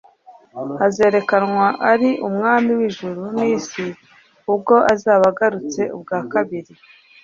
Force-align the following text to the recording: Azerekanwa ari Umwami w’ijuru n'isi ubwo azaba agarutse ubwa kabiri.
Azerekanwa 0.85 1.67
ari 1.91 2.09
Umwami 2.27 2.71
w’ijuru 2.79 3.21
n'isi 3.35 3.85
ubwo 4.51 4.75
azaba 4.93 5.25
agarutse 5.31 5.81
ubwa 5.95 6.19
kabiri. 6.31 6.73